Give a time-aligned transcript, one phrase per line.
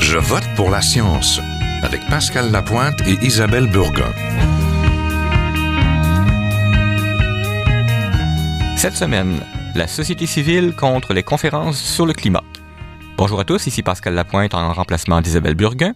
[0.00, 1.40] Je vote pour la science
[1.82, 4.12] avec Pascal Lapointe et Isabelle Burgon.
[8.76, 9.40] Cette semaine,
[9.74, 12.44] la société civile contre les conférences sur le climat.
[13.16, 15.94] Bonjour à tous, ici Pascal Lapointe en remplacement d'Isabelle Burguin.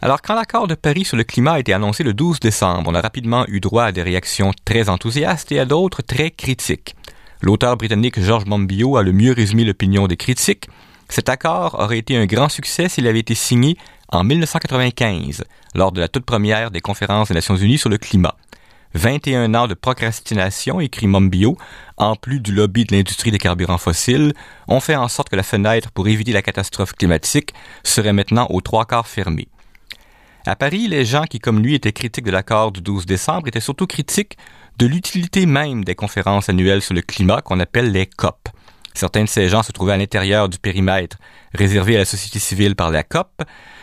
[0.00, 2.94] Alors, quand l'accord de Paris sur le climat a été annoncé le 12 décembre, on
[2.94, 6.94] a rapidement eu droit à des réactions très enthousiastes et à d'autres très critiques.
[7.40, 10.68] L'auteur britannique George Monbiot a le mieux résumé l'opinion des critiques.
[11.08, 13.76] Cet accord aurait été un grand succès s'il avait été signé
[14.08, 18.34] en 1995, lors de la toute première des conférences des Nations Unies sur le climat.
[18.94, 21.56] 21 ans de procrastination, écrit Mombio,
[21.96, 24.32] en plus du lobby de l'industrie des carburants fossiles,
[24.66, 28.62] ont fait en sorte que la fenêtre pour éviter la catastrophe climatique serait maintenant aux
[28.62, 29.48] trois quarts fermée.
[30.48, 33.60] À Paris, les gens qui, comme lui, étaient critiques de l'accord du 12 décembre étaient
[33.60, 34.38] surtout critiques
[34.78, 38.48] de l'utilité même des conférences annuelles sur le climat qu'on appelle les COP.
[38.94, 41.18] Certains de ces gens se trouvaient à l'intérieur du périmètre
[41.52, 43.42] réservé à la société civile par la COP,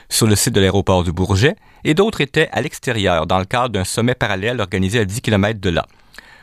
[0.09, 3.69] sur le site de l'aéroport du Bourget, et d'autres étaient à l'extérieur, dans le cadre
[3.69, 5.85] d'un sommet parallèle organisé à 10 km de là.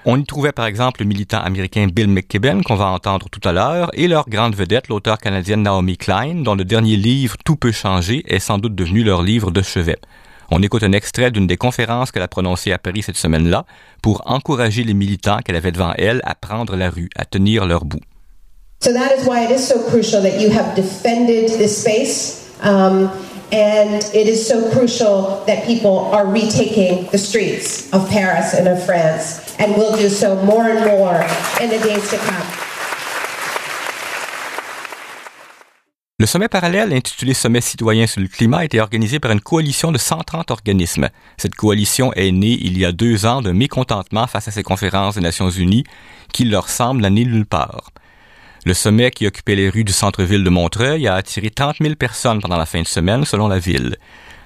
[0.05, 3.53] On y trouvait par exemple le militant américain Bill McKibben, qu'on va entendre tout à
[3.53, 7.71] l'heure, et leur grande vedette, l'auteur canadienne Naomi Klein, dont le dernier livre Tout peut
[7.71, 9.99] changer est sans doute devenu leur livre de chevet.
[10.51, 13.65] On écoute un extrait d'une des conférences qu'elle a prononcées à Paris cette semaine-là
[14.03, 17.85] pour encourager les militants qu'elle avait devant elle à prendre la rue, à tenir leur
[17.85, 18.03] bout.
[18.81, 22.51] So that is why it is so crucial that you have defended this space.
[22.65, 23.09] Um,
[23.53, 28.83] and it is so crucial that people are retaking the streets of Paris and of
[28.85, 31.21] France and will do so more and more
[31.61, 32.47] in the days to come.
[36.19, 39.91] Le sommet parallèle, intitulé Sommet citoyen sur le climat, a été organisé par une coalition
[39.91, 41.09] de 130 organismes.
[41.37, 45.17] Cette coalition est née il y a deux ans d'un mécontentement face à ces conférences
[45.17, 45.83] des Nations Unies
[46.33, 47.91] qui leur semblent n'aller nulle part.
[48.65, 52.41] Le sommet qui occupait les rues du centre-ville de Montreuil a attiré 30 000 personnes
[52.41, 53.97] pendant la fin de semaine, selon la ville.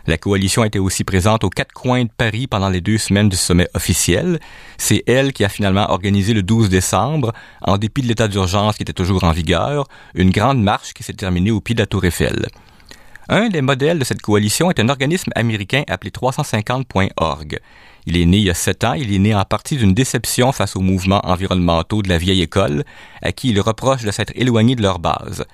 [0.06, 3.36] La coalition était aussi présente aux quatre coins de Paris pendant les deux semaines du
[3.36, 4.40] sommet officiel.
[4.78, 8.84] C'est elle qui a finalement organisé le 12 décembre, en dépit de l'état d'urgence qui
[8.84, 12.06] était toujours en vigueur, une grande marche qui s'est terminée au pied de la Tour
[12.06, 12.46] Eiffel.
[13.28, 17.58] Un des modèles de cette coalition est un organisme américain appelé 350.org.
[18.06, 18.94] Il est né il y a sept ans.
[18.94, 22.84] Il est né en partie d'une déception face aux mouvements environnementaux de la vieille école,
[23.20, 25.44] à qui il reproche de s'être éloigné de leur base.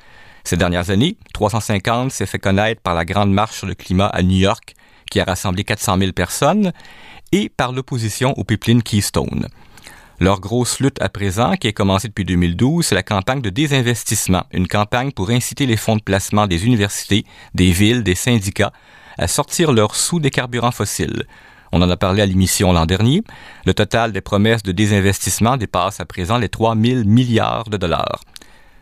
[0.45, 4.23] Ces dernières années, 350 s'est fait connaître par la Grande Marche sur le climat à
[4.23, 4.75] New York,
[5.11, 6.73] qui a rassemblé 400 000 personnes,
[7.33, 9.49] et par l'opposition au pipeline Keystone.
[10.21, 14.45] Leur grosse lutte à présent, qui a commencé depuis 2012, c'est la campagne de désinvestissement,
[14.53, 17.25] une campagne pour inciter les fonds de placement des universités,
[17.55, 18.73] des villes, des syndicats
[19.19, 21.25] à sortir leurs sous des carburants fossiles.
[21.73, 23.23] On en a parlé à l'émission l'an dernier.
[23.65, 28.21] Le total des promesses de désinvestissement dépasse à présent les 3 000 milliards de dollars.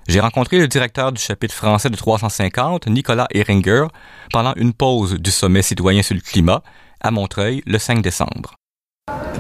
[0.08, 3.86] J'ai rencontré le directeur du chapitre français de 350, Nicolas Ehringer,
[4.32, 6.62] pendant une pause du sommet citoyen sur le climat
[7.00, 8.56] à Montreuil le 5 décembre.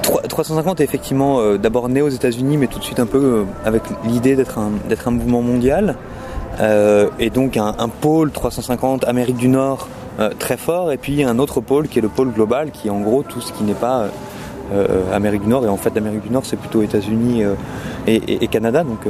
[0.00, 3.44] 350 est effectivement euh, d'abord né aux États-Unis, mais tout de suite un peu euh,
[3.64, 5.96] avec l'idée d'être un, mouvement mondial.
[6.60, 9.88] Euh, et donc un, un, pôle 350 Amérique du Nord
[10.38, 13.00] très fort, et puis un autre pôle qui est le pôle global, qui est en
[13.00, 14.08] gros tout ce qui n'est pas
[14.74, 17.42] euh, Amérique du Nord, et en fait l'Amérique du Nord c'est plutôt États-Unis
[18.06, 18.84] et, et, et, Canada.
[18.84, 19.06] Donc,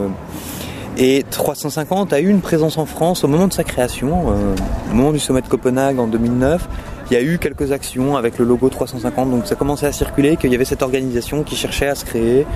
[0.99, 5.13] et 350 a eu une présence en France au moment de sa création, au moment
[5.13, 6.69] du sommet de Copenhague en 2009
[7.11, 10.37] il y a eu quelques actions avec le logo 350, donc ça commençait à circuler
[10.37, 12.47] qu'il y avait cette organisation qui cherchait à se créer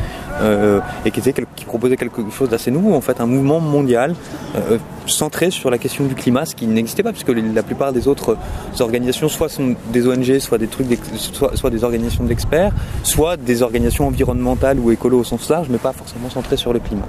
[0.40, 1.20] euh, et qui,
[1.66, 4.14] proposait quelque chose d'assez nouveau, en fait, un mouvement mondial
[4.54, 8.06] euh, centré sur la question du climat, ce qui n'existait pas, puisque la plupart des
[8.06, 8.36] autres
[8.78, 12.72] organisations, soit sont des ONG, soit des trucs, soit, des organisations d'experts,
[13.02, 16.78] soit des organisations environnementales ou écolo au sens large, mais pas forcément centrées sur le
[16.78, 17.06] climat.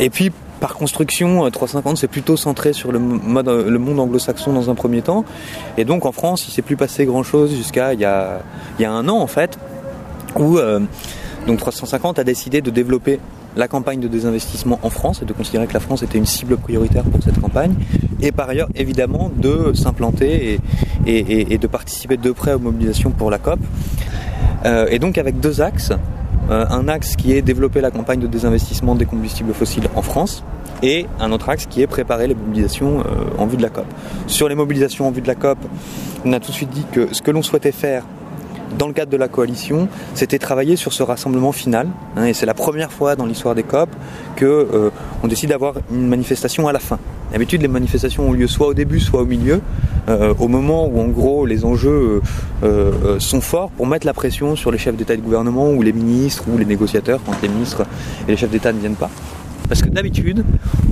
[0.00, 4.70] Et puis par construction, 350 c'est plutôt centré sur le, mode, le monde anglo-saxon dans
[4.70, 5.24] un premier temps.
[5.76, 8.42] Et donc en France, il s'est plus passé grand-chose jusqu'à il, y a,
[8.80, 9.58] un an en fait,
[10.36, 10.80] où euh,
[11.46, 13.20] donc 350 a décidé de développer
[13.56, 16.56] la campagne de désinvestissement en France et de considérer que la France était une cible
[16.56, 17.74] prioritaire pour cette campagne.
[18.20, 20.58] Et par ailleurs, évidemment, de s'implanter
[21.06, 23.60] et, de participer de près aux mobilisations pour la COP.
[24.64, 25.92] Euh, et donc avec deux axes.
[26.50, 30.44] Euh, un axe qui est développer la campagne de désinvestissement des combustibles fossiles en France
[30.82, 33.02] et un autre axe qui est préparer les mobilisations euh,
[33.38, 33.86] en vue de la COP.
[34.26, 35.58] Sur les mobilisations en vue de la COP,
[36.24, 38.04] on a tout de suite dit que ce que l'on souhaitait faire
[38.78, 41.88] dans le cadre de la coalition, c'était travailler sur ce rassemblement final.
[42.16, 43.88] Hein, et c'est la première fois dans l'histoire des COP
[44.36, 44.90] que euh,
[45.24, 46.98] décide d'avoir une manifestation à la fin.
[47.32, 49.60] D'habitude, les manifestations ont lieu soit au début, soit au milieu,
[50.08, 52.20] euh, au moment où en gros les enjeux
[52.62, 55.82] euh, sont forts pour mettre la pression sur les chefs d'État et de gouvernement ou
[55.82, 57.82] les ministres ou les négociateurs quand les ministres
[58.28, 59.10] et les chefs d'État ne viennent pas.
[59.68, 60.44] Parce que d'habitude,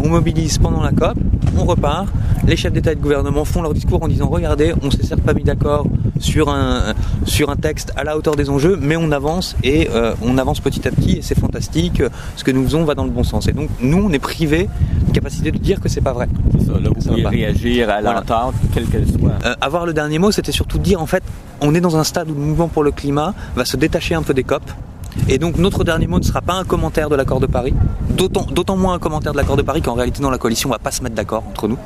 [0.02, 1.18] on mobilise pendant la COP,
[1.56, 2.06] on repart,
[2.46, 5.20] les chefs d'État et de gouvernement font leur discours en disant regardez, on s'est certes
[5.20, 5.86] pas mis d'accord
[6.18, 10.14] sur un, sur un texte à la hauteur des enjeux, mais on avance et euh,
[10.22, 12.02] on avance petit à petit et c'est fantastique,
[12.36, 13.46] ce que nous faisons va dans le bon sens.
[13.48, 14.68] Et donc nous, on est privé
[15.06, 16.28] de capacité de dire que c'est pas vrai.
[16.52, 19.32] C'est ça, là, vous pouvez réagir à l'entente, quelle qu'elle soit.
[19.44, 21.22] Euh, avoir le dernier mot, c'était surtout dire en fait,
[21.60, 24.22] on est dans un stade où le mouvement pour le climat va se détacher un
[24.22, 24.62] peu des COP
[25.28, 27.74] et donc notre dernier mot ne sera pas un commentaire de l'accord de Paris,
[28.12, 30.78] d'autant moins un commentaire de l'accord de Paris qu'en réalité dans la coalition on va
[30.78, 31.78] pas se mettre d'accord entre nous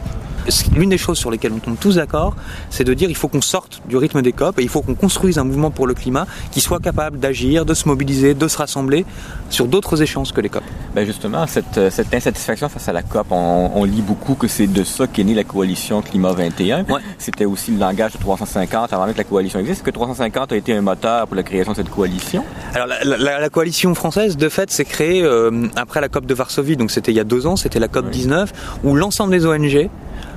[0.75, 2.37] l'une des choses sur lesquelles on tombe tous d'accord,
[2.71, 4.95] c'est de dire il faut qu'on sorte du rythme des COP et il faut qu'on
[4.95, 8.59] construise un mouvement pour le climat qui soit capable d'agir, de se mobiliser, de se
[8.59, 9.05] rassembler
[9.51, 10.63] sur d'autres échéances que les COP.
[10.95, 11.79] Ben justement, cette,
[12.13, 15.45] insatisfaction face à la COP, on, lit beaucoup que c'est de ça qu'est née la
[15.45, 16.85] coalition Climat 21.
[17.19, 19.81] C'était aussi le langage de 350 avant même que la coalition existe.
[19.81, 22.45] Est-ce que 350 a été un moteur pour la création de cette coalition?
[22.75, 26.91] Alors la, coalition française, de fait, s'est créée euh, après la COP de Varsovie, donc
[26.91, 29.89] c'était il y a deux ans, c'était la COP 19, où l'ensemble des ONG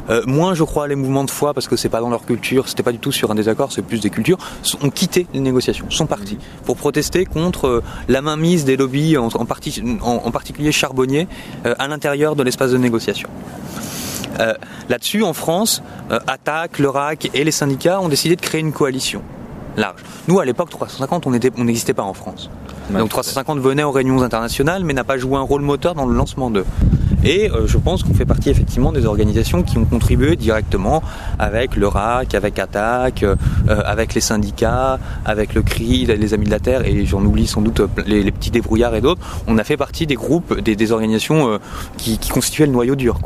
[0.10, 2.68] euh, moins, je crois, les mouvements de foi, parce que c'est pas dans leur culture,
[2.68, 4.38] c'était pas du tout sur un désaccord, c'est plus des cultures,
[4.82, 9.30] ont quitté les négociations, sont partis pour protester contre euh, la mainmise des lobbies, en,
[9.46, 11.28] particulier charbonniers,
[11.66, 13.30] euh, à l'intérieur de l'espace de négociation.
[14.88, 15.84] Là-dessus, en France,
[16.28, 19.22] Attaque, le RAC et les syndicats ont décidé de créer une coalition
[19.76, 20.02] large.
[20.30, 22.50] Nous, à l'époque, 350, on n'existait pas en France.
[22.92, 26.16] Donc 350 venait aux réunions internationales, mais n'a pas joué un rôle moteur dans le
[26.16, 26.66] lancement d'eux.
[27.24, 31.04] Et euh, je pense qu'on fait partie effectivement des organisations qui ont contribué directement
[31.38, 33.36] avec le RAC, avec ATTAC, euh,
[33.68, 37.62] avec les syndicats, avec le CRI, les Amis de la Terre, et j'en oublie sans
[37.62, 39.22] doute les, petits débrouillards et d'autres.
[39.48, 41.58] On a fait partie des groupes, des, organisations euh,
[41.98, 43.20] qui, constituaient le noyau dur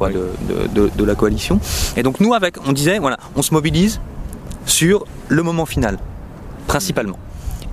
[0.74, 1.60] de la coalition.
[1.96, 4.00] Et donc nous, avec, on disait, voilà, on se mobilise
[4.66, 5.98] sur le moment final,
[6.68, 7.18] principalement.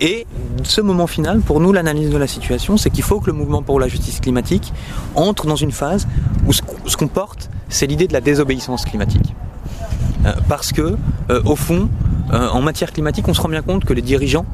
[0.00, 0.26] Et
[0.62, 3.62] ce moment final, pour nous, l'analyse de la situation, c'est qu'il faut que le mouvement
[3.62, 4.72] pour la justice climatique
[5.14, 6.08] entre dans une phase
[6.46, 9.34] où ce qu'on porte, c'est l'idée de la désobéissance climatique.
[10.26, 10.96] Euh, parce que,
[11.30, 11.88] euh, au fond,
[12.32, 14.44] euh, en matière climatique, on se rend bien compte que les dirigeants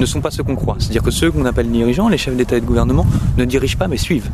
[0.00, 0.76] ne sont pas ceux qu'on croit.
[0.78, 3.06] C'est-à-dire que ceux qu'on appelle dirigeants, les chefs d'État et de gouvernement,
[3.36, 4.30] ne dirigent pas mais suivent.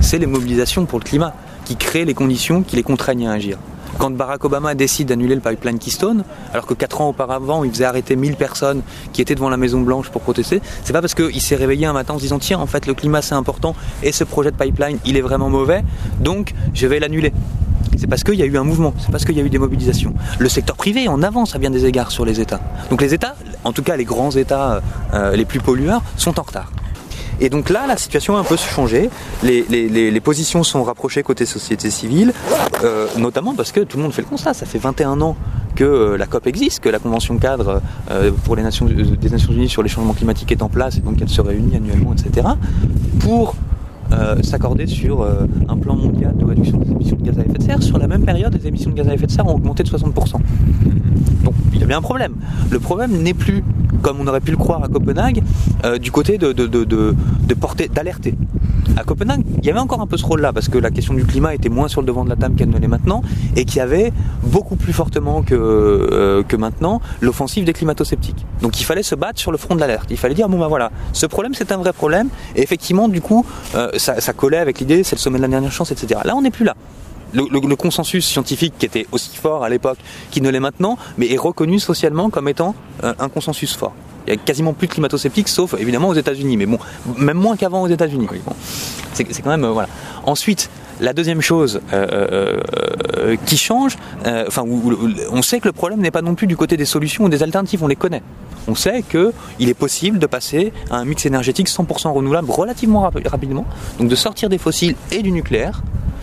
[0.00, 1.34] C'est les mobilisations pour le climat
[1.64, 3.58] qui créent les conditions qui les contraignent à agir.
[3.98, 7.84] Quand Barack Obama décide d'annuler le pipeline Keystone, alors que 4 ans auparavant, il faisait
[7.84, 8.82] arrêter 1000 personnes
[9.12, 11.92] qui étaient devant la Maison Blanche pour protester, c'est pas parce qu'il s'est réveillé un
[11.92, 14.56] matin en se disant tiens, en fait, le climat c'est important et ce projet de
[14.56, 15.84] pipeline il est vraiment mauvais,
[16.20, 17.32] donc je vais l'annuler.
[17.96, 19.58] C'est parce qu'il y a eu un mouvement, c'est parce qu'il y a eu des
[19.58, 20.14] mobilisations.
[20.38, 22.60] Le secteur privé en avance à bien des égards sur les États.
[22.90, 24.82] Donc les États, en tout cas les grands États
[25.12, 26.70] euh, les plus pollueurs, sont en retard.
[27.40, 29.10] Et donc là, la situation a un peu changé.
[29.42, 32.32] Les, positions sont rapprochées côté société civile,
[32.82, 34.54] euh, notamment parce que tout le monde fait le constat.
[34.54, 35.36] Ça fait 21 ans
[35.74, 39.52] que euh, la COP existe, que la convention cadre euh, pour les nations, des Nations
[39.52, 42.46] Unies sur les changements climatiques est en place et donc elle se réunit annuellement, etc.
[43.20, 43.54] pour
[44.42, 45.26] s'accorder sur
[45.68, 47.82] un plan mondial de réduction des émissions de gaz à effet de serre.
[47.82, 49.88] Sur la même période, les émissions de gaz à effet de serre ont augmenté de
[49.88, 50.12] 60%.
[51.44, 52.34] Donc il y a bien un problème.
[52.70, 53.62] Le problème n'est plus
[54.04, 55.42] comme on aurait pu le croire à Copenhague,
[55.84, 58.34] euh, du côté de, de, porter, d'alerter.
[58.96, 61.24] À Copenhague, il y avait encore un peu ce rôle-là, parce que la question du
[61.24, 63.22] climat était moins sur le devant de la table qu'elle ne l'est maintenant,
[63.56, 68.46] et qu'il y avait beaucoup plus fortement que, euh, maintenant l'offensive des climato-sceptiques.
[68.62, 70.06] Donc il fallait se battre sur le front de l'alerte.
[70.10, 73.20] Il fallait dire, bon ben voilà, ce problème c'est un vrai problème, et effectivement, du
[73.20, 73.44] coup,
[73.74, 76.20] euh, ça, ça collait avec l'idée, c'est le sommet de la dernière chance, etc.
[76.24, 76.74] Là, on n'est plus là
[77.34, 79.98] le, consensus scientifique qui était aussi fort à l'époque
[80.30, 83.94] qu'il ne l'est maintenant, mais est reconnu socialement comme étant euh, un consensus fort.
[84.26, 86.78] Il y a quasiment plus de climato-sceptiques, sauf évidemment aux États-Unis, mais bon,
[87.18, 88.26] même moins qu'avant aux États-Unis.
[89.12, 89.88] C'est quand même euh, voilà.
[90.24, 92.60] Ensuite, la deuxième chose euh,
[93.46, 93.96] qui change,
[94.46, 94.64] enfin,
[95.32, 97.42] on sait que le problème n'est pas non plus du côté des solutions ou des
[97.42, 98.22] alternatives, on les connaît.
[98.68, 103.66] On sait qu'il est possible de passer à un mix énergétique 100% renouvelable relativement rapidement,
[103.98, 105.82] donc de sortir des fossiles et du nucléaire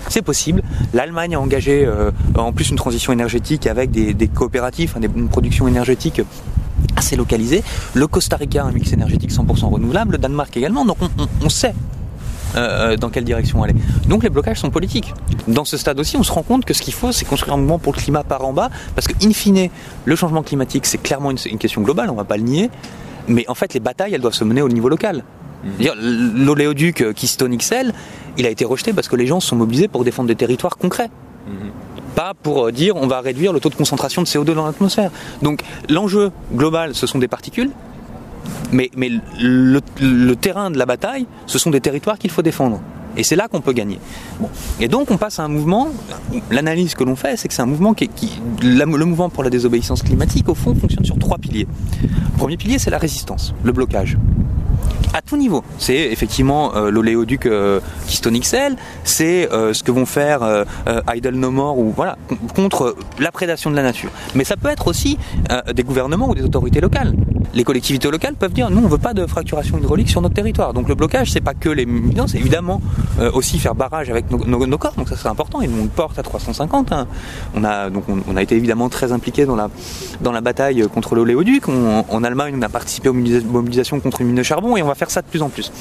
[0.10, 0.62] c'est possible.
[0.94, 6.22] L'Allemagne a engagé euh, en plus une transition énergétique avec des, coopératifs, une production énergétique
[7.02, 7.64] assez localisée.
[7.96, 10.86] Le Costa Rica a un mix énergétique 100% renouvelable, le Danemark également.
[10.86, 10.98] Donc
[11.44, 11.74] on, sait
[12.56, 13.74] euh, dans quelle direction aller.
[14.08, 15.14] Donc les blocages sont politiques.
[15.48, 17.58] Dans ce stade aussi, on se rend compte que ce qu'il faut, c'est construire un
[17.58, 19.70] mouvement pour le climat par en bas, parce que in fine,
[20.06, 22.70] le changement climatique, c'est clairement une, une, question globale, on ne va pas le nier,
[23.28, 25.24] mais en fait, les batailles, elles doivent se mener au niveau local.
[25.80, 27.94] L'oléoduc euh, Keystone XL,
[28.38, 30.78] il a été rejeté parce que les gens se sont mobilisés pour défendre des territoires
[30.78, 31.10] concrets.
[31.48, 31.72] Mhm.
[32.16, 35.12] Pas pour euh, dire on va réduire le taux de concentration de CO2 dans l'atmosphère.
[35.42, 37.72] Donc l'enjeu global, ce sont des particules,
[38.72, 38.90] mais,
[39.40, 42.82] le, terrain de la bataille, ce sont des territoires qu'il faut défendre.
[43.18, 44.00] Et c'est là qu'on peut gagner.
[44.80, 45.90] Et donc on passe à un mouvement,
[46.50, 48.10] l'analyse que l'on fait, c'est que c'est un mouvement qui,
[48.64, 51.68] le mouvement pour la désobéissance climatique, au fond, fonctionne sur trois piliers.
[52.38, 54.18] Premier pilier, c'est la résistance, le blocage
[55.14, 55.64] à tout niveau.
[55.78, 60.64] C'est effectivement euh, l'oléoduc euh, Keystone XL, c'est euh, ce que vont faire euh,
[61.14, 62.18] Idle No More ou voilà
[62.56, 64.10] contre la prédation de la nature.
[64.36, 65.18] Mais ça peut être aussi
[65.74, 67.14] des gouvernements ou des autorités locales.
[67.54, 70.74] Les collectivités locales peuvent dire nous on veut pas de fracturation hydraulique sur notre territoire.
[70.74, 72.82] Donc le blocage c'est pas que les non, c'est évidemment
[73.34, 74.94] aussi faire barrage avec nos, corps.
[74.98, 75.62] Donc ça c'est important.
[75.62, 76.92] Et nous on porte à 350.
[76.92, 77.08] hein.
[77.56, 79.70] On a donc on, a été évidemment très impliqué dans la
[80.22, 81.68] dans la bataille contre l'oléoduc.
[81.68, 84.88] En Allemagne on a participé aux mobilisa- mobilisations contre les mines de charbon et on
[84.88, 85.72] va faire ça de plus en plus.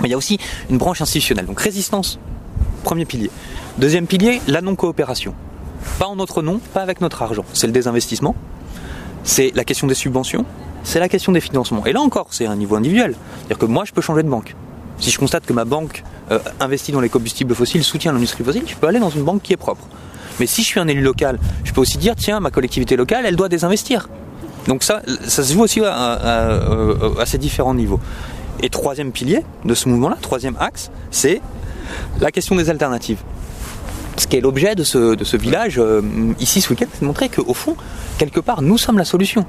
[0.00, 0.38] Mais il y a aussi
[0.70, 1.44] une branche institutionnelle.
[1.44, 2.18] Donc résistance,
[2.82, 3.30] premier pilier.
[3.76, 5.34] Deuxième pilier, la non-coopération.
[5.98, 7.44] Pas en notre nom, pas avec notre argent.
[7.52, 8.34] C'est le désinvestissement,
[9.22, 10.46] c'est la question des subventions,
[10.82, 11.84] c'est la question des financements.
[11.84, 13.14] Et là encore, c'est un niveau individuel.
[13.36, 14.56] C'est-à-dire que moi, je peux changer de banque.
[14.98, 18.64] Si je constate que ma banque euh, investit dans les combustibles fossiles, soutient l'industrie fossile,
[18.66, 19.86] je peux aller dans une banque qui est propre.
[20.40, 23.26] Mais si je suis un élu local, je peux aussi dire, tiens, ma collectivité locale,
[23.26, 24.08] elle doit désinvestir.
[24.66, 28.00] Donc ça, ça se joue aussi à, ces différents niveaux.
[28.60, 31.40] Et troisième pilier de ce mouvement-là, troisième axe, c'est
[32.20, 33.18] la question des alternatives.
[34.16, 36.00] Ce qui est l'objet de ce, village euh,
[36.38, 37.76] ici ce week-end, c'est de montrer qu'au fond,
[38.16, 39.44] quelque part, nous sommes la solution.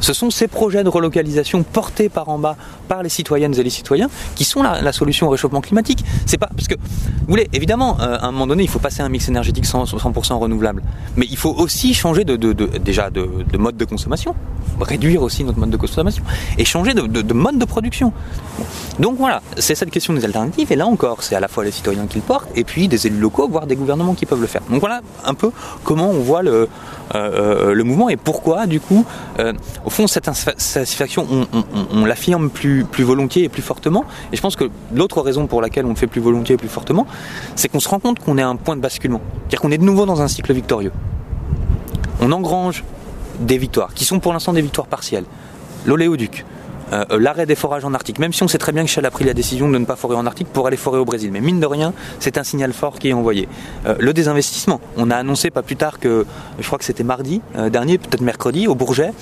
[0.00, 2.56] Ce sont ces projets de relocalisation portés par en bas
[2.90, 6.04] par les citoyennes et les citoyens qui sont la, solution au réchauffement climatique.
[6.26, 9.00] C'est pas parce que vous voulez évidemment euh, à un moment donné il faut passer
[9.00, 10.82] à un mix énergétique 100%, 100% renouvelable,
[11.16, 12.34] mais il faut aussi changer de,
[12.90, 14.34] déjà de, de mode de consommation,
[14.80, 16.24] réduire aussi notre mode de consommation
[16.58, 18.12] et changer de, de- de mode de production.
[18.98, 21.70] Donc voilà, c'est cette question des alternatives et là encore c'est à la fois les
[21.70, 24.46] citoyens qui le portent et puis des élus locaux voire des gouvernements qui peuvent le
[24.48, 24.62] faire.
[24.68, 25.52] Donc voilà un peu
[25.84, 26.66] comment on voit le euh,
[27.14, 29.04] euh, le mouvement et pourquoi du coup
[29.84, 30.28] au fond cette
[30.58, 34.04] satisfaction on, on- on- on l'affirme plus, plus volontiers et plus fortement.
[34.32, 36.68] Et je pense que l'autre raison pour laquelle on le fait plus volontiers et plus
[36.68, 37.06] fortement
[37.56, 39.20] c'est qu'on se rend compte qu'on est à un point de basculement.
[39.40, 40.92] C'est-à-dire qu'on est de nouveau dans un cycle victorieux.
[42.20, 42.84] On engrange
[43.40, 45.24] des victoires qui sont pour l'instant des victoires partielles.
[45.86, 46.44] L'oléoduc
[46.92, 49.06] euh, euh, l'arrêt des forages en Arctique, même si on sait très bien que Shell
[49.06, 51.30] a pris la décision de ne pas forer en Arctique pour aller forer au Brésil.
[51.32, 53.48] Mais mine de rien, c'est un signal fort qui est envoyé.
[53.86, 56.26] Euh, le désinvestissement, on a annoncé pas plus tard que,
[56.58, 59.12] je crois que c'était mardi dernier, peut-être mercredi, au Bourget,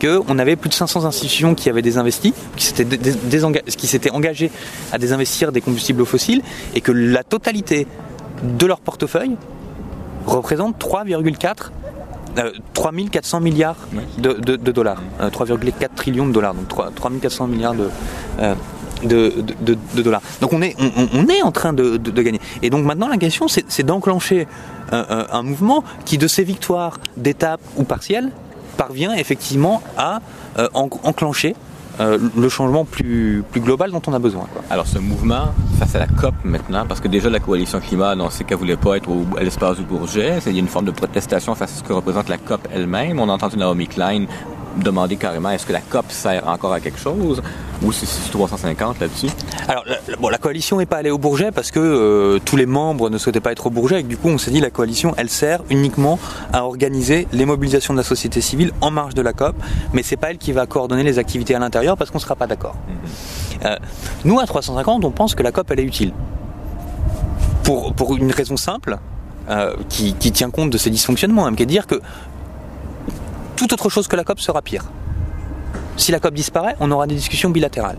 [0.00, 2.98] qu'on avait plus de 500 institutions qui avaient désinvesti, qui s'étaient,
[3.64, 4.50] qui s'étaient engagées
[4.92, 6.42] à désinvestir des combustibles fossiles,
[6.74, 7.86] et que la totalité
[8.42, 9.36] de leur portefeuille
[10.26, 11.70] représente 3,4
[12.38, 13.76] euh, 3400 milliards
[14.18, 17.88] de, de- de dollars, Euh, 3,4 trillions de dollars, donc 3, 3400 milliards de,
[18.40, 18.54] euh,
[19.04, 20.22] de, de- dollars.
[20.40, 22.40] Donc on est, on, est en train de, gagner.
[22.62, 24.46] Et donc maintenant la question c'est d'enclencher
[24.92, 28.30] un, un- mouvement qui de ces victoires d'étape ou partielles
[28.76, 30.20] parvient effectivement à
[30.58, 31.54] euh, en- enclencher
[32.00, 34.46] euh, le changement plus, plus global dont on a besoin.
[34.52, 34.62] quoi.
[34.70, 38.44] Alors, ce mouvement face à la COP maintenant, parce que déjà la coalition climat annoncé
[38.44, 41.78] qu'elle voulait pas être à l'espace du Bourget, a une forme de protestation face à
[41.78, 43.18] ce que représente la COP elle-même.
[43.20, 44.26] On a entendu Naomi Klein
[44.76, 47.42] demander carrément est-ce que la COP sert encore à quelque chose
[47.82, 49.28] ou c'est c'est 350 là-dessus?
[49.68, 52.66] Alors, la, bon, la coalition n'est pas allée au Bourget parce que euh, tous les
[52.66, 54.00] membres ne souhaitaient pas être au Bourget.
[54.00, 56.18] Et que du coup, on s'est dit la coalition, elle sert uniquement
[56.52, 59.56] à organiser les mobilisations de la société civile en marge de la COP,
[59.92, 62.46] mais c'est pas elle qui va coordonner les activités à l'intérieur parce qu'on sera pas
[62.46, 62.76] d'accord.
[63.64, 63.76] Euh,
[64.24, 66.12] nous, à 350, on pense que la COP, elle est utile.
[67.62, 68.96] Pour, pour une raison simple,
[69.50, 72.00] euh, qui, qui tient compte de ces dysfonctionnements, hein, qui est de dire que
[73.72, 74.84] autre chose que la COP sera pire.
[75.96, 77.98] Si la COP disparaît, on aura des discussions bilatérales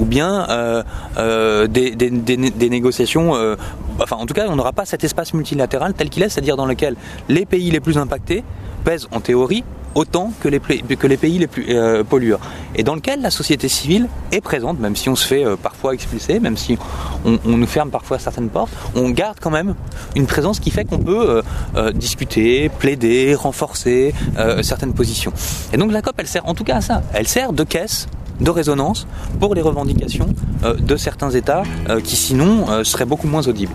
[0.00, 0.82] ou bien euh,
[1.18, 3.36] euh, des négociations.
[3.36, 3.56] euh,
[4.00, 6.66] enfin, en tout cas, on n'aura pas cet espace multilatéral tel qu'il est, c'est-à-dire dans
[6.66, 6.96] lequel
[7.28, 8.42] les pays les plus impactés
[8.84, 9.62] pèsent en théorie
[9.94, 12.40] autant que les, pays les plus euh, pollueurs,
[12.74, 15.94] et dans lequel la société civile est présente, même si on se fait euh, parfois
[15.94, 16.78] expulser, même si
[17.24, 19.74] on, nous ferme parfois certaines portes, on garde quand même
[20.16, 21.42] une présence qui fait qu'on peut
[21.76, 24.14] euh, discuter, plaider, renforcer
[24.62, 25.32] certaines positions.
[25.72, 27.02] Et donc la COP, elle sert en tout cas à ça.
[27.12, 28.08] Elle sert de caisse
[28.40, 29.06] de résonance
[29.38, 30.28] pour les revendications
[30.62, 31.62] de certains États
[32.02, 33.72] qui sinon seraient beaucoup moins audibles.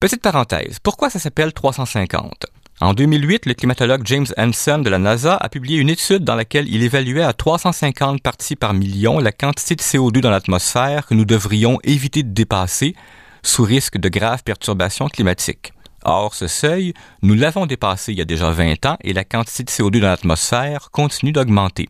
[0.00, 2.46] Petite parenthèse, pourquoi ça s'appelle 350
[2.80, 6.68] En 2008, le climatologue James Hansen de la NASA a publié une étude dans laquelle
[6.68, 11.24] il évaluait à 350 parties par million la quantité de CO2 dans l'atmosphère que nous
[11.24, 12.94] devrions éviter de dépasser
[13.42, 15.72] sous risque de graves perturbations climatiques.
[16.04, 19.64] Or, ce seuil, nous l'avons dépassé il y a déjà 20 ans et la quantité
[19.64, 21.88] de CO2 dans l'atmosphère continue d'augmenter.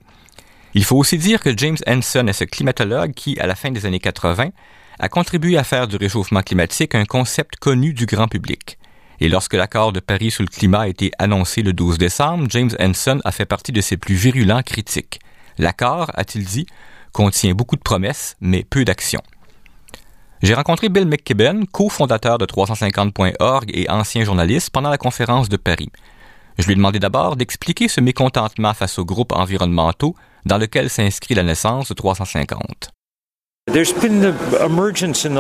[0.72, 3.84] Il faut aussi dire que James Hansen est ce climatologue qui, à la fin des
[3.84, 4.48] années 80,
[4.98, 8.78] a contribué à faire du réchauffement climatique un concept connu du grand public.
[9.20, 12.70] Et lorsque l'accord de Paris sur le climat a été annoncé le 12 décembre, James
[12.78, 15.20] Hansen a fait partie de ses plus virulents critiques.
[15.58, 16.66] L'accord, a-t-il dit,
[17.12, 19.22] contient beaucoup de promesses, mais peu d'actions.
[20.42, 25.90] J'ai rencontré Bill McKibben, cofondateur de 350.org et ancien journaliste, pendant la conférence de Paris.
[26.58, 30.14] Je lui ai d'abord d'expliquer ce mécontentement face aux groupes environnementaux
[30.46, 32.90] dans lequel s'inscrit la naissance de 350.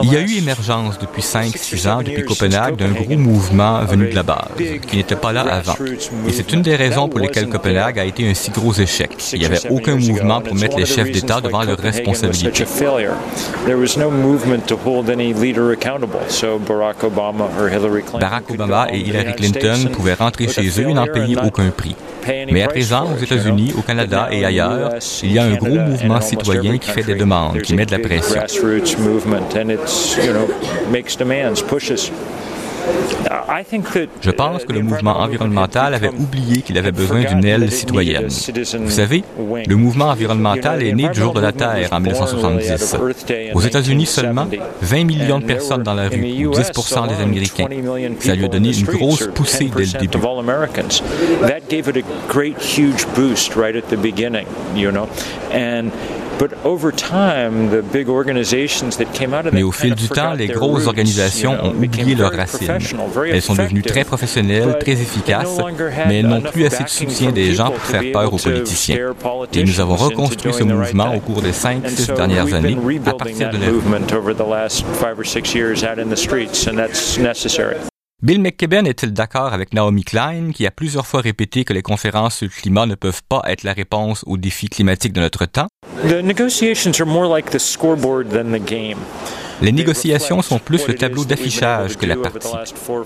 [0.02, 4.14] Il y a eu émergence depuis 5-6 ans, depuis Copenhague, d'un gros mouvement venu de
[4.14, 4.48] la base,
[4.88, 5.74] qui n'était pas là avant.
[6.26, 9.10] Et c'est une des raisons pour lesquelles Copenhague a été un si gros échec.
[9.32, 12.64] Il n'y avait aucun mouvement pour mettre les chefs d'État devant leurs responsabilités.
[18.20, 21.94] Barack Obama et Hillary Clinton pouvaient rentrer chez eux et n'en payer aucun prix.
[22.52, 24.92] Mais à présent, aux États-Unis, au Canada et ailleurs,
[25.22, 27.98] il y a un gros mouvement citoyen qui fait des demandes, qui met de la
[27.98, 28.17] pression.
[34.20, 38.28] Je pense que le mouvement environnemental avait oublié qu'il avait besoin d'une aile citoyenne.
[38.28, 39.24] Vous savez,
[39.66, 42.96] le mouvement environnemental est né du jour de la Terre en 1970.
[43.54, 44.46] Aux États-Unis seulement,
[44.82, 47.66] 20 millions de personnes dans la rue, ou 10% des Américains.
[48.20, 50.18] Ça lui a donné une grosse poussée dès le début.
[59.52, 62.78] Mais au fil du temps, les grosses organisations ont oublié leurs racines.
[63.30, 65.58] Elles sont devenues très professionnelles, très efficaces,
[66.06, 68.96] mais elles n'ont plus assez de soutien des gens pour faire peur aux politiciens.
[69.52, 72.76] Et nous avons reconstruit ce mouvement au cours des cinq, six dernières années
[73.06, 73.58] à partir de
[78.20, 82.38] Bill McKibben est-il d'accord avec Naomi Klein, qui a plusieurs fois répété que les conférences
[82.38, 85.68] sur le climat ne peuvent pas être la réponse aux défis climatiques de notre temps?
[89.60, 92.48] Les négociations sont plus le tableau d'affichage que la partie.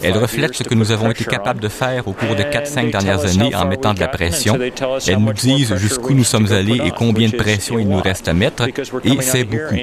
[0.02, 3.25] Elles reflètent ce que nous avons été capables de faire au cours de 4-5 dernières
[3.25, 4.59] années en mettant de la pression.
[5.06, 8.35] Elles nous disent jusqu'où nous sommes allés et combien de pression il nous reste à
[8.35, 9.76] mettre, et c'est beaucoup.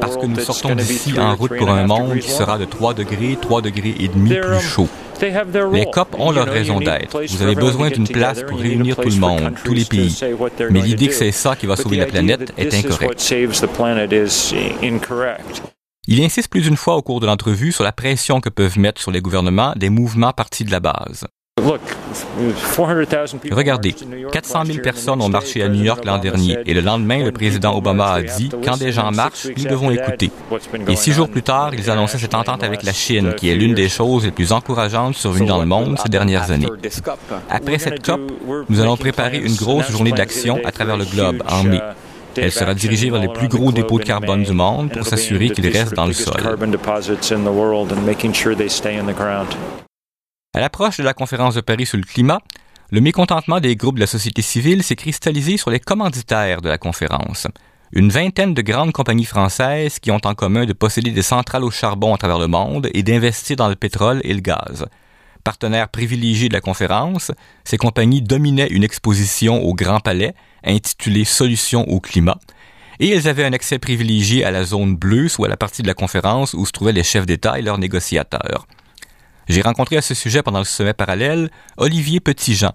[0.00, 3.36] Parce que nous sortons d'ici en route pour un monde qui sera de 3 degrés,
[3.40, 4.88] 3 degrés et demi plus chaud.
[5.72, 7.22] Les COP ont leur raison d'être.
[7.28, 10.18] Vous avez besoin d'une place pour réunir tout le monde, tous les pays.
[10.70, 13.32] Mais l'idée que c'est ça qui va sauver la planète est incorrecte.
[16.08, 19.00] Il insiste plus d'une fois au cours de l'entrevue sur la pression que peuvent mettre
[19.00, 21.28] sur les gouvernements des mouvements partis de la base.
[23.52, 23.94] Regardez,
[24.32, 27.76] 400 000 personnes ont marché à New York l'an dernier et le lendemain, le président
[27.76, 30.32] Obama a dit, quand des gens marchent, nous devons écouter.
[30.88, 33.74] Et six jours plus tard, ils annonçaient cette entente avec la Chine, qui est l'une
[33.74, 36.66] des choses les plus encourageantes survenues dans le monde ces dernières années.
[37.48, 38.20] Après cette COP,
[38.68, 41.80] nous allons préparer une grosse journée d'action à travers le globe en mai.
[42.36, 45.68] Elle sera dirigée vers les plus gros dépôts de carbone du monde pour s'assurer qu'ils
[45.68, 46.40] restent dans le sol.
[50.54, 52.40] À l'approche de la conférence de Paris sur le climat,
[52.90, 56.76] le mécontentement des groupes de la société civile s'est cristallisé sur les commanditaires de la
[56.76, 57.46] conférence.
[57.92, 61.70] Une vingtaine de grandes compagnies françaises qui ont en commun de posséder des centrales au
[61.70, 64.86] charbon à travers le monde et d'investir dans le pétrole et le gaz.
[65.44, 67.32] Partenaires privilégiés de la conférence,
[67.64, 72.38] ces compagnies dominaient une exposition au Grand Palais intitulée Solutions au climat,
[73.00, 75.94] et elles avaient un accès privilégié à la zone bleue, soit la partie de la
[75.94, 78.66] conférence où se trouvaient les chefs d'État et leurs négociateurs.
[79.48, 82.72] J'ai rencontré à ce sujet pendant le sommet parallèle Olivier Petitjean,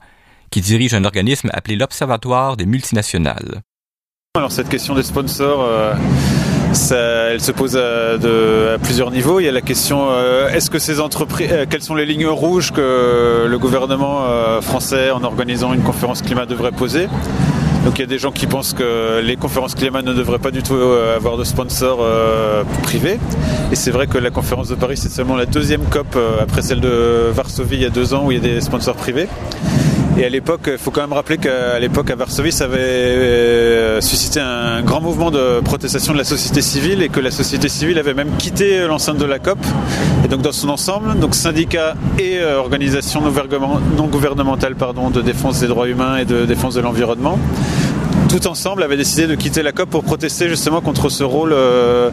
[0.49, 3.62] qui dirige un organisme appelé l'Observatoire des multinationales.
[4.36, 5.93] Alors cette question des sponsors, euh,
[6.92, 9.40] elle se pose à, plusieurs niveaux.
[9.40, 12.28] Il y a la question euh, est-ce que ces entreprises, euh, quelles sont les lignes
[12.28, 17.08] rouges que le gouvernement euh, français, en organisant une conférence climat, devrait poser?
[17.86, 20.52] Donc il y a des gens qui pensent que les conférences climat ne devraient pas
[20.52, 22.06] du tout avoir de sponsors
[22.84, 23.18] privés.
[23.72, 26.82] Et c'est vrai que la conférence de Paris, c'est seulement la deuxième COP après celle
[26.82, 29.30] de Varsovie il y a deux ans où il y a des sponsors privés.
[30.19, 34.01] Et à l'époque, il faut quand même rappeler qu'à l'époque à Varsovie, ça avait euh,
[34.01, 37.99] suscité un grand mouvement de protestation de la société civile et que la société civile
[37.99, 39.60] avait même quitté l'enceinte de la COP.
[40.25, 44.73] Et donc dans son ensemble, donc syndicats et euh, organisations non gouvernementales
[45.13, 47.38] de défense des droits humains et de défense de l'environnement,
[48.27, 52.10] tout ensemble avaient décidé de quitter la COP pour protester justement contre ce rôle euh,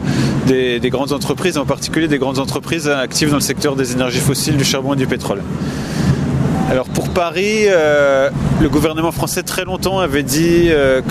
[0.46, 4.20] des, des, grandes entreprises, en particulier des grandes entreprises actives dans le secteur des énergies
[4.20, 5.40] fossiles, du charbon et du pétrole.
[6.70, 11.02] Alors pour Paris, euh, le gouvernement français très longtemps avait dit euh,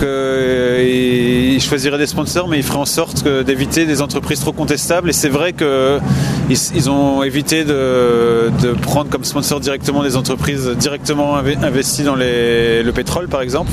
[1.52, 5.10] qu'il choisirait des sponsors, mais il ferait en sorte d'éviter des entreprises trop contestables.
[5.10, 8.50] Et c'est vrai qu'ils ont évité de,
[8.82, 13.72] prendre comme sponsor directement des entreprises directement investies dans le pétrole, par exemple.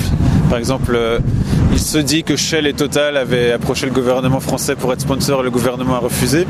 [0.50, 0.98] Par exemple,
[1.74, 5.40] Il se dit que Shell et Total avaient approché le gouvernement français pour être sponsor
[5.40, 6.46] et le gouvernement a refusé.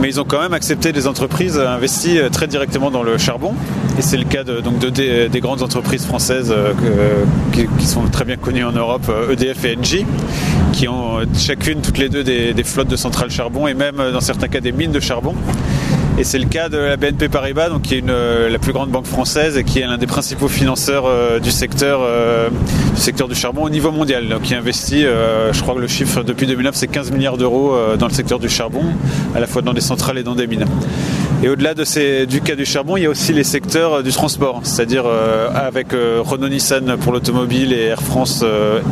[0.00, 3.54] Mais ils ont quand même accepté des entreprises investies très directement dans le charbon.
[3.98, 4.88] Et c'est le cas de, donc de,
[5.28, 6.54] des, grandes entreprises françaises
[7.52, 10.06] qui, qui, sont très bien connues en Europe, EDF et Engie,
[10.72, 14.48] qui ont chacune, toutes les deux, des, flottes de centrales charbon et même dans certains
[14.48, 15.34] cas des mines de charbon.
[16.18, 19.06] Et c'est le cas de la BNP Paribas, qui est euh, la plus grande banque
[19.06, 22.50] française et qui est l'un des principaux financeurs euh, du secteur euh,
[22.94, 24.28] du secteur du charbon au niveau mondial.
[24.28, 28.06] Donc qui investit, je crois que le chiffre depuis 2009 c'est 15 milliards d'euros dans
[28.06, 28.84] le secteur du charbon,
[29.34, 30.66] à la fois dans des centrales et dans des mines.
[31.42, 34.12] Et au-delà de ces, du cas du charbon, il y a aussi les secteurs du
[34.12, 35.04] transport, c'est-à-dire
[35.54, 38.44] avec Renault-Nissan pour l'automobile et Air France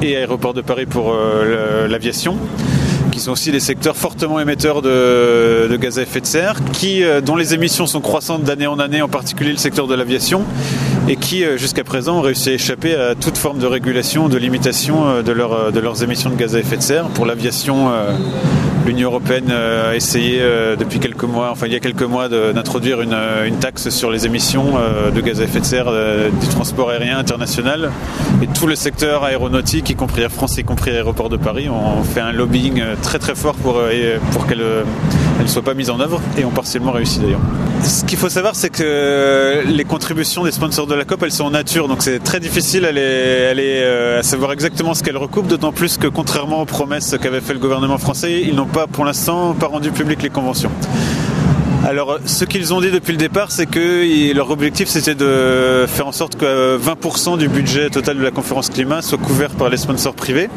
[0.02, 1.14] et Aéroport de Paris pour
[1.88, 2.36] l'aviation
[3.10, 7.20] qui sont aussi des secteurs fortement émetteurs de, gaz à effet de serre, qui, euh,
[7.20, 10.44] dont les émissions sont croissantes d'année en année, en particulier le secteur de l'aviation,
[11.08, 14.38] et qui, euh, jusqu'à présent, ont réussi à échapper à toute forme de régulation, de
[14.38, 17.08] limitation euh, de, leur, de leurs émissions de gaz à effet de serre.
[17.08, 17.90] Pour l'aviation,
[18.90, 20.42] l'Union européenne a essayé
[20.76, 24.26] depuis quelques mois, enfin il y a quelques mois, d'introduire une, une, taxe sur les
[24.26, 24.64] émissions
[25.14, 25.92] de gaz à effet de serre
[26.40, 27.92] du transport aérien international.
[28.42, 32.02] Et tout le secteur aéronautique, y compris Air France, y compris Aéroport de Paris, ont
[32.02, 33.80] fait un lobbying très très fort pour,
[34.32, 34.64] pour qu'elle
[35.40, 37.40] ne soit pas mise en œuvre et ont partiellement réussi d'ailleurs.
[37.82, 41.44] Ce qu'il faut savoir, c'est que les contributions des sponsors de la COP, elles sont
[41.44, 45.96] en nature, donc c'est très difficile à, à savoir exactement ce qu'elles recoupent, d'autant plus
[45.96, 49.66] que contrairement aux promesses qu'avait fait le gouvernement français, ils n'ont pas pour l'instant pas
[49.66, 50.70] rendu public les conventions.
[51.86, 56.06] Alors, ce qu'ils ont dit depuis le départ, c'est que leur objectif, c'était de faire
[56.06, 59.78] en sorte que 20% du budget total de la conférence climat soit couvert par les
[59.78, 60.50] sponsors privés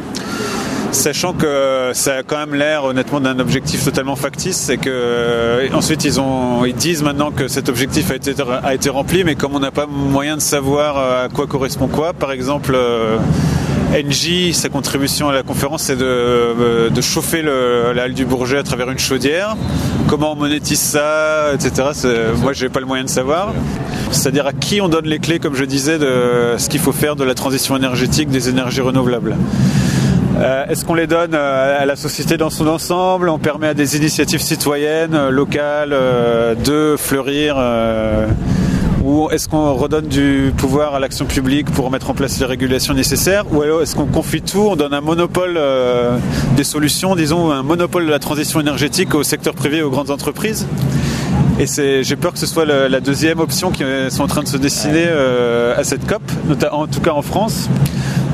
[0.94, 5.68] sachant que ça a quand même l'air honnêtement d'un objectif totalement factice, c'est que euh,
[5.74, 9.60] ensuite ils ont ils disent maintenant que cet objectif a été rempli, mais comme on
[9.60, 12.74] n'a pas moyen de savoir euh, à quoi correspond quoi, par exemple.
[12.76, 13.18] Euh,
[13.94, 18.64] NJ, sa contribution à la conférence, c'est de, chauffer le, la halle du Bourget à
[18.64, 19.56] travers une chaudière.
[20.08, 21.90] Comment on monétise ça, etc.
[22.42, 23.54] Moi, j'ai pas le moyen de savoir.
[24.10, 27.16] C'est-à-dire à qui on donne les clés, comme je disais, de ce qu'il faut faire
[27.16, 29.36] de la transition énergétique des énergies renouvelables.
[30.36, 33.74] Euh, est-ce qu'on les donne euh, à la société dans son ensemble On permet à
[33.74, 35.96] des initiatives citoyennes, euh, locales,
[36.64, 37.58] de fleurir
[39.04, 42.94] ou est-ce qu'on redonne du pouvoir à l'action publique pour mettre en place les régulations
[42.94, 45.60] nécessaires Ou alors est-ce qu'on confie tout, on donne un monopole
[46.56, 50.10] des solutions, disons un monopole de la transition énergétique au secteur privé et aux grandes
[50.10, 50.68] entreprises?
[51.60, 51.66] Et
[52.04, 55.06] j'ai peur que ce soit la, deuxième option qui est en train de se dessiner
[55.06, 56.22] à cette COP,
[56.72, 57.68] en tout cas en France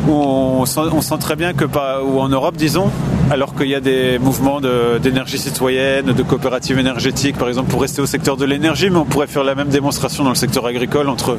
[0.09, 2.89] où on sent, très bien que, ou en Europe, disons,
[3.29, 4.59] alors qu'il y a des mouvements
[5.01, 9.05] d'énergie citoyenne, de coopératives énergétiques, par exemple, pour rester au secteur de l'énergie, mais on
[9.05, 11.37] pourrait faire la même démonstration dans le secteur agricole entre,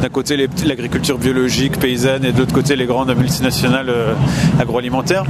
[0.00, 4.14] d'un côté, l'agriculture biologique, paysanne, et de l'autre côté, les grandes multinationales euh,
[4.58, 5.24] agroalimentaires.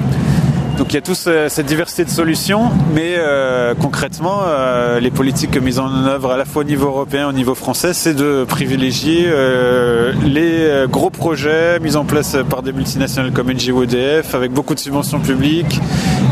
[0.78, 5.56] Donc il y a tous cette diversité de solutions, mais euh, concrètement, euh, les politiques
[5.60, 8.44] mises en œuvre à la fois au niveau européen et au niveau français, c'est de
[8.48, 14.34] privilégier euh, les gros projets mis en place par des multinationales comme NG ou EDF,
[14.34, 15.80] avec beaucoup de subventions publiques.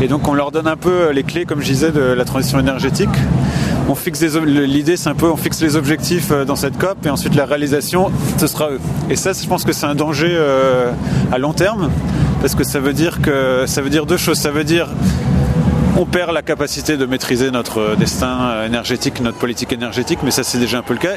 [0.01, 2.59] Et donc on leur donne un peu les clés, comme je disais, de la transition
[2.59, 3.09] énergétique.
[3.89, 7.35] On fixe l'idée, c'est un peu, on fixe les objectifs dans cette COP et ensuite
[7.35, 8.79] la réalisation, ce sera eux.
[9.09, 10.35] Et ça, je pense que c'est un danger
[11.31, 11.89] à long terme
[12.41, 14.37] parce que ça veut dire que ça veut dire deux choses.
[14.37, 14.89] Ça veut dire
[15.97, 20.57] on perd la capacité de maîtriser notre destin énergétique, notre politique énergétique, mais ça c'est
[20.57, 21.13] déjà un peu le cas.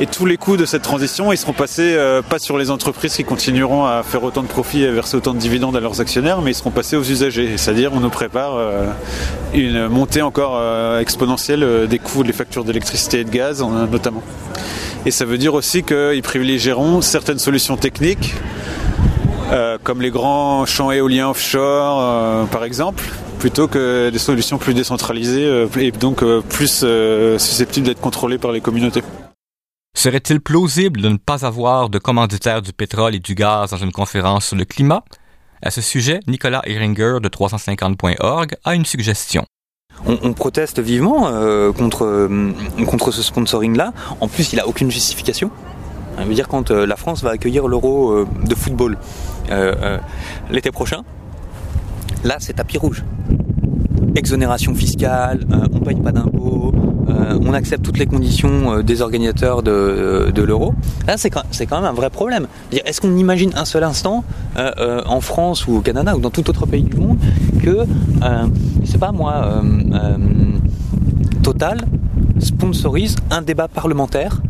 [0.00, 3.14] Et tous les coûts de cette transition, ils seront passés euh, pas sur les entreprises
[3.14, 6.42] qui continueront à faire autant de profits et verser autant de dividendes à leurs actionnaires,
[6.42, 7.56] mais ils seront passés aux usagers.
[7.56, 8.86] C'est-à-dire, on nous prépare euh,
[9.54, 14.22] une montée encore euh, exponentielle des coûts des factures d'électricité et de gaz, notamment.
[15.06, 18.34] Et ça veut dire aussi qu'ils privilégieront certaines solutions techniques
[19.50, 23.02] euh, comme les grands champs éoliens offshore euh, par exemple,
[23.38, 26.84] plutôt que des solutions plus décentralisées euh, et donc plus
[27.38, 29.02] susceptibles d'être contrôlées par les communautés.
[29.96, 33.90] Serait-il plausible de ne pas avoir de commanditaire du pétrole et du gaz dans une
[33.90, 35.02] conférence sur le climat?
[35.62, 39.44] À ce sujet, Nicolas Ehringer de 350.org a une suggestion.
[40.06, 41.22] On, proteste vivement
[41.72, 42.28] contre,
[42.86, 43.92] contre ce sponsoring-là.
[44.20, 45.50] En plus, il n'a aucune justification.
[46.18, 48.98] Ça veut dire quand la France va accueillir l'euro de football,
[49.50, 49.98] euh, euh,
[50.50, 51.02] l'été prochain,
[52.24, 53.04] là c'est tapis rouge.
[54.16, 56.72] Exonération fiscale, euh, on paye pas d'impôts,
[57.40, 60.74] on accepte toutes les conditions des organisateurs de, l'euro.
[61.06, 62.48] Là c'est quand, même un vrai problème.
[62.72, 64.24] Est-ce qu'on imagine un seul instant
[64.56, 67.18] en France ou au Canada ou dans tout autre pays du monde
[67.62, 67.84] que,
[68.82, 69.62] je sais pas moi,
[71.42, 71.78] Total
[72.40, 74.42] sponsorise un débat parlementaire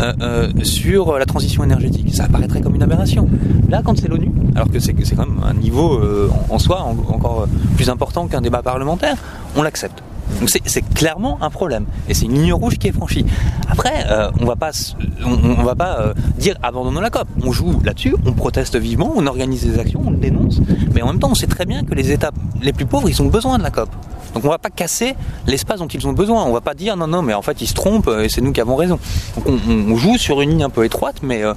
[0.00, 2.14] euh, euh, sur la transition énergétique.
[2.14, 3.28] Ça apparaîtrait comme une aberration.
[3.68, 7.46] Là, quand c'est l'ONU, alors que c'est quand même un niveau euh, en soi encore
[7.76, 9.16] plus important qu'un débat parlementaire,
[9.56, 10.02] on l'accepte.
[10.40, 13.26] Donc c'est clairement un problème et c'est une ligne rouge qui est franchie.
[13.68, 14.06] Après,
[14.40, 17.28] on va va pas dire abandonnons la COP.
[17.44, 20.60] On joue là-dessus, on proteste vivement, on organise des actions, on le dénonce,
[20.94, 22.30] mais en même temps, on sait très bien que les États
[22.62, 23.90] les plus pauvres, ils ont besoin de la COP.
[24.34, 25.14] Donc on va pas casser
[25.46, 26.44] l'espace dont ils ont besoin.
[26.44, 28.52] On va pas dire non non mais en fait ils se trompent et c'est nous
[28.52, 28.98] qui avons raison.
[29.36, 31.54] Donc on, joue sur une ligne un peu étroite euh,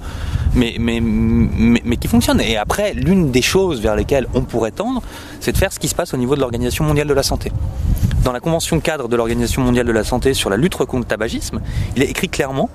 [0.56, 2.40] mais qui fonctionne.
[2.40, 5.02] Et après l'une des choses vers lesquelles on pourrait tendre,
[5.40, 7.52] c'est de faire ce qui se passe au niveau de l'Organisation mondiale de la santé
[8.24, 11.06] dans la convention cadre de l'Organisation mondiale de la santé sur la lutte contre le
[11.06, 11.62] tabagisme,
[11.96, 12.70] il est écrit clairement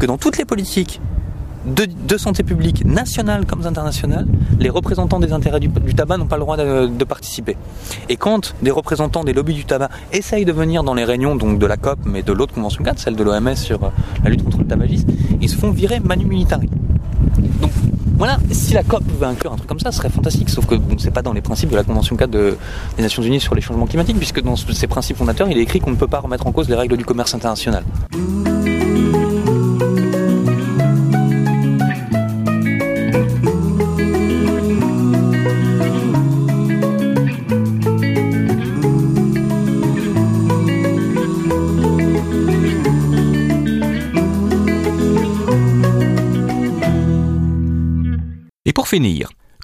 [0.00, 1.00] que dans toutes les politiques
[1.66, 4.26] de, santé publique, nationales comme internationales,
[4.58, 7.56] les représentants des intérêts du, tabac n'ont pas le droit de, participer.
[8.08, 11.58] Et quand des représentants des lobbies du tabac essayent de venir dans les réunions donc
[11.58, 13.88] de la COP, mais de l'autre convention cadre, celle de l'OMS sur euh,
[14.24, 15.08] la lutte contre le tabagisme,
[15.40, 16.68] ils se font virer manu militari.
[17.60, 17.70] Donc
[18.16, 20.48] voilà, si la COP pouvait inclure un truc comme ça, ce serait fantastique.
[20.48, 22.56] Sauf que bon, c'est pas dans les principes de la Convention 4 des
[22.98, 25.90] Nations Unies sur les changements climatiques, puisque dans ces principes fondateurs, il est écrit qu'on
[25.90, 27.84] ne peut pas remettre en cause les règles du commerce international.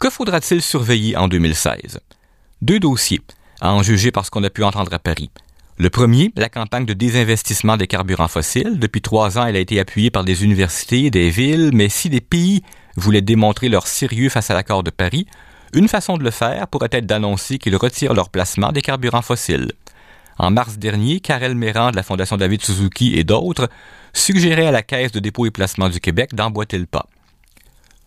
[0.01, 2.01] Que faudra-t-il surveiller en 2016
[2.61, 3.21] Deux dossiers,
[3.61, 5.31] à en juger par ce qu'on a pu entendre à Paris.
[5.79, 8.79] Le premier, la campagne de désinvestissement des carburants fossiles.
[8.79, 12.21] Depuis trois ans, elle a été appuyée par des universités, des villes, mais si des
[12.21, 12.63] pays
[12.97, 15.27] voulaient démontrer leur sérieux face à l'accord de Paris,
[15.73, 19.73] une façon de le faire pourrait être d'annoncer qu'ils retirent leur placement des carburants fossiles.
[20.39, 23.69] En mars dernier, Karel Méran de la Fondation David Suzuki et d'autres
[24.13, 27.07] suggéraient à la Caisse de dépôt et placement du Québec d'emboîter le pas.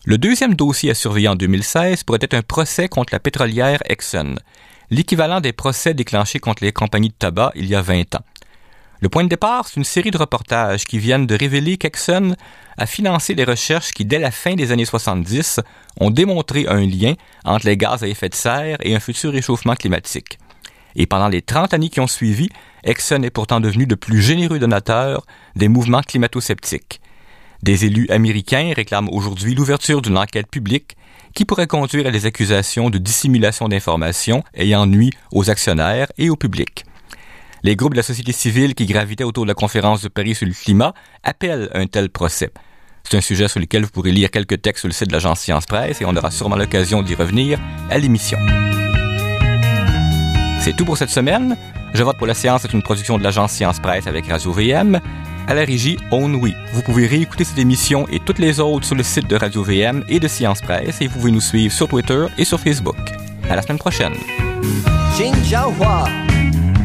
[0.08, 4.36] Le deuxième dossier à surveiller en 2016 pourrait être un procès contre la pétrolière Exxon,
[4.92, 8.24] l'équivalent des procès déclenchés contre les compagnies de tabac il y a 20 ans.
[9.00, 12.36] Le point de départ, c'est une série de reportages qui viennent de révéler qu'Exxon
[12.78, 15.60] a financé des recherches qui, dès la fin des années 70,
[16.00, 19.74] ont démontré un lien entre les gaz à effet de serre et un futur réchauffement
[19.74, 20.38] climatique.
[20.96, 22.50] Et pendant les 30 années qui ont suivi,
[22.84, 27.02] Exxon est pourtant devenu de plus généreux donateurs des mouvements climato-sceptiques.
[27.66, 30.96] Des élus américains réclament aujourd'hui l'ouverture d'une enquête publique
[31.34, 36.36] qui pourrait conduire à des accusations de dissimulation d'informations ayant nuit aux actionnaires et au
[36.36, 36.86] public.
[37.64, 40.46] Les groupes de la société civile qui gravitaient autour de la conférence de Paris sur
[40.46, 42.52] le climat appellent un tel procès.
[43.04, 45.40] C'est un sujet sur lequel vous pourrez lire quelques textes sur le site de l'agence
[45.40, 48.38] Science Presse et on aura sûrement l'occasion d'y revenir à l'émission.
[50.60, 51.58] C'est tout pour cette semaine.
[51.96, 55.02] Je vote pour la séance est une production de l'agence Science Presse avec Radio VM.
[55.48, 56.56] À la régie, On Oui.
[56.74, 60.04] Vous pouvez réécouter cette émission et toutes les autres sur le site de Radio VM
[60.10, 62.98] et de Science Presse et vous pouvez nous suivre sur Twitter et sur Facebook.
[63.50, 64.14] À la semaine prochaine.
[65.18, 65.34] Jin
[65.80, 66.06] Hua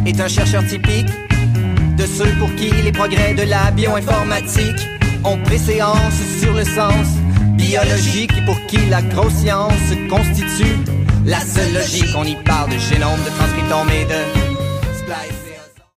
[0.05, 1.09] est un chercheur typique
[1.97, 4.87] de ceux pour qui les progrès de la bioinformatique
[5.25, 7.07] ont préséance sur le sens
[7.57, 9.73] biologique et pour qui la grosse science
[10.11, 10.77] constitue
[11.25, 12.15] la seule logique.
[12.17, 15.40] On y parle de génome, de transcriptome et de splice.